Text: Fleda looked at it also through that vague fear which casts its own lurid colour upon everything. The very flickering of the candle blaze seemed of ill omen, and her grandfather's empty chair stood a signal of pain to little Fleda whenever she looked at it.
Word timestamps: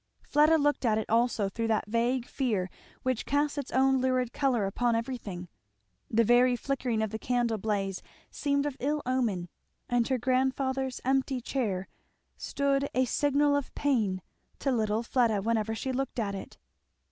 Fleda 0.23 0.57
looked 0.57 0.83
at 0.83 0.97
it 0.97 1.07
also 1.11 1.47
through 1.47 1.67
that 1.67 1.85
vague 1.87 2.25
fear 2.25 2.71
which 3.03 3.27
casts 3.27 3.55
its 3.59 3.69
own 3.71 4.01
lurid 4.01 4.33
colour 4.33 4.65
upon 4.65 4.95
everything. 4.95 5.47
The 6.09 6.23
very 6.23 6.55
flickering 6.55 7.03
of 7.03 7.11
the 7.11 7.19
candle 7.19 7.59
blaze 7.59 8.01
seemed 8.31 8.65
of 8.65 8.75
ill 8.79 9.03
omen, 9.05 9.47
and 9.87 10.07
her 10.07 10.17
grandfather's 10.17 11.01
empty 11.05 11.39
chair 11.39 11.87
stood 12.35 12.89
a 12.95 13.05
signal 13.05 13.55
of 13.55 13.75
pain 13.75 14.23
to 14.57 14.71
little 14.71 15.03
Fleda 15.03 15.39
whenever 15.43 15.75
she 15.75 15.91
looked 15.91 16.17
at 16.17 16.33
it. 16.33 16.57